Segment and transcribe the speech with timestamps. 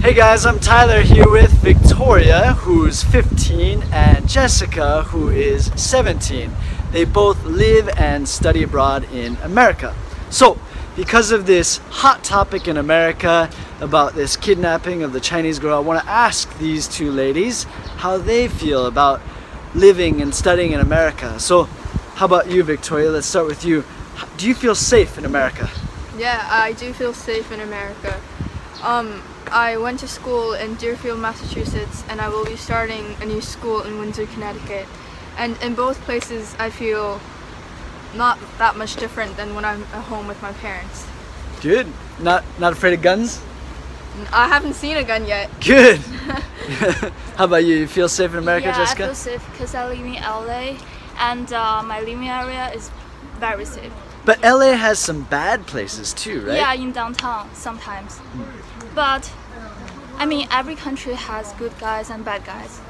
[0.00, 6.50] Hey guys, I'm Tyler here with Victoria, who's 15, and Jessica, who is 17.
[6.90, 9.94] They both live and study abroad in America.
[10.30, 10.58] So,
[10.96, 13.50] because of this hot topic in America
[13.82, 17.64] about this kidnapping of the Chinese girl, I want to ask these two ladies
[17.98, 19.20] how they feel about
[19.74, 21.38] living and studying in America.
[21.38, 21.64] So,
[22.14, 23.10] how about you, Victoria?
[23.10, 23.84] Let's start with you.
[24.38, 25.68] Do you feel safe in America?
[26.16, 28.18] Yeah, I do feel safe in America.
[28.82, 33.40] Um, I went to school in Deerfield, Massachusetts, and I will be starting a new
[33.40, 34.86] school in Windsor, Connecticut.
[35.36, 37.20] And in both places, I feel
[38.14, 41.06] not that much different than when I'm at home with my parents.
[41.60, 41.86] Good.
[42.18, 43.40] Not not afraid of guns?
[44.32, 45.48] I haven't seen a gun yet.
[45.60, 45.98] Good.
[47.36, 47.76] How about you?
[47.76, 49.04] You feel safe in America, yeah, Jessica?
[49.04, 50.76] I feel safe because I live in LA
[51.18, 52.90] and uh, my living area is
[53.38, 53.92] very safe.
[54.24, 56.56] But LA has some bad places too, right?
[56.56, 58.20] Yeah, in downtown sometimes.
[58.94, 59.30] But
[60.18, 62.80] I mean, every country has good guys and bad guys.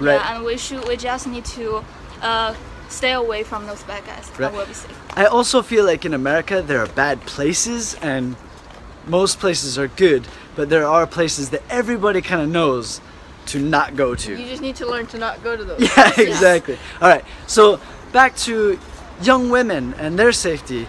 [0.00, 0.14] Right.
[0.14, 1.84] Yeah, and we should we just need to
[2.20, 2.54] uh,
[2.88, 4.30] stay away from those bad guys.
[4.38, 4.46] Right.
[4.46, 4.98] And we'll be safe.
[5.16, 8.36] I also feel like in America there are bad places and
[9.06, 13.00] most places are good, but there are places that everybody kind of knows
[13.46, 14.32] to not go to.
[14.32, 15.80] You just need to learn to not go to those.
[15.96, 16.78] Yeah, exactly.
[17.00, 17.24] All right.
[17.46, 17.80] So
[18.12, 18.78] back to
[19.22, 20.86] young women and their safety.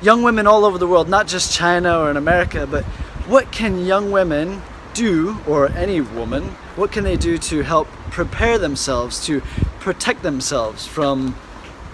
[0.00, 2.84] Young women all over the world, not just China or in America, but
[3.28, 4.62] what can young women
[4.94, 6.44] do, or any woman,
[6.76, 9.40] what can they do to help prepare themselves to
[9.80, 11.36] protect themselves from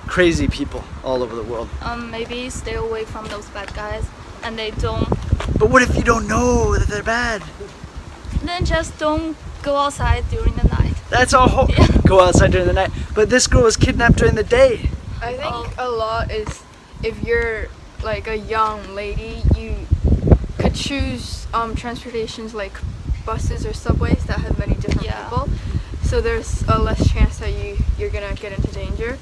[0.06, 1.68] crazy people all over the world?
[1.82, 4.06] Um, maybe stay away from those bad guys,
[4.42, 5.08] and they don't.
[5.58, 7.42] But what if you don't know that they're bad?
[8.42, 10.94] Then just don't go outside during the night.
[11.10, 11.68] That's a whole
[12.06, 12.90] go outside during the night.
[13.14, 14.90] But this girl was kidnapped during the day.
[15.20, 15.72] I think Oh.
[15.78, 16.62] a lot is
[17.02, 17.66] if you're
[18.02, 19.74] like a young lady, you
[20.08, 20.13] could
[20.74, 22.72] choose um, transportations like
[23.24, 25.22] buses or subways that have many different Yeah.
[25.28, 25.48] people.
[26.02, 29.18] So there's a less chance that you you're gonna get into danger.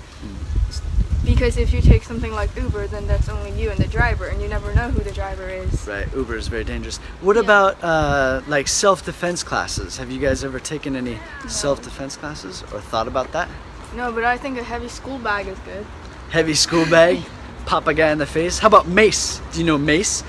[1.25, 4.43] Because if you take something like Uber, then that's only you and the driver, and
[4.43, 5.87] you never know who the driver is.
[5.87, 6.97] Right, Uber is very dangerous.
[7.21, 7.43] What Yeah.
[7.43, 9.99] about uh, like self-defense classes?
[9.99, 13.49] Have you guys ever taken any self-defense classes or thought about that?
[13.95, 15.87] No, but I think a heavy school bag is good.
[16.31, 17.21] Heavy school bag,
[17.67, 18.59] pop a guy in the face.
[18.59, 19.41] How about mace?
[19.53, 20.25] Do you know mace?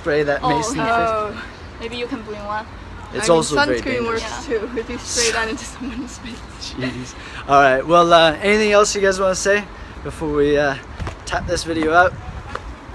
[0.00, 0.84] Spray that Oh, mace in face.
[0.88, 1.44] Oh,
[1.80, 2.66] Maybe you can bring one.
[3.14, 4.22] It's I mean, also very sunscreen dangerous.
[4.22, 4.70] works too.
[4.78, 6.74] If you spray that into someone's face.
[6.74, 7.14] Jeez.
[7.48, 7.86] All right.
[7.86, 9.64] Well, uh, anything else you guys want to say
[10.04, 10.76] before we uh,
[11.24, 12.12] tap this video out?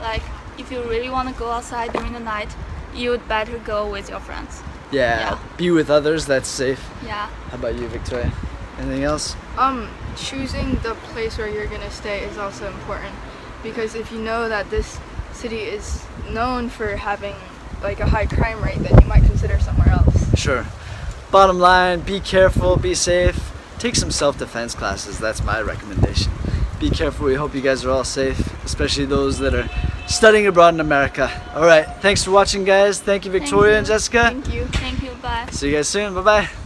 [0.01, 0.21] Like,
[0.57, 2.55] if you really want to go outside during the night,
[2.93, 4.61] you'd better go with your friends.
[4.91, 5.19] Yeah.
[5.19, 5.39] Yeah.
[5.57, 6.25] Be with others.
[6.27, 6.81] That's safe.
[7.03, 7.27] Yeah.
[7.49, 8.31] How about you, Victoria?
[8.77, 9.35] Anything else?
[9.57, 13.15] Um, choosing the place where you're gonna stay is also important
[13.63, 14.99] because if you know that this
[15.43, 17.35] city is known for having
[17.81, 20.39] like a high crime rate, that you might consider somewhere else.
[20.39, 20.65] Sure.
[21.31, 23.51] Bottom line, be careful, be safe.
[23.77, 25.19] Take some self-defense classes.
[25.19, 26.31] That's my recommendation.
[26.79, 27.25] Be careful.
[27.25, 29.67] We hope you guys are all safe, especially those that are
[30.07, 31.29] studying abroad in America.
[31.53, 31.87] All right.
[32.01, 33.01] Thanks for watching, guys.
[33.01, 33.77] Thank you, Thank Victoria you.
[33.79, 34.21] and Jessica.
[34.21, 34.63] Thank you.
[34.67, 35.11] Thank you.
[35.21, 35.47] Bye.
[35.51, 36.13] See you guys soon.
[36.13, 36.62] Bye-bye.